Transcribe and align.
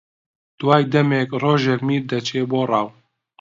دوای 0.59 0.83
دەمێک 0.93 1.29
ڕۆژێک 1.41 1.81
میر 1.87 2.03
دەچێ 2.11 2.41
بۆ 2.51 2.61
ڕاو 2.71 2.87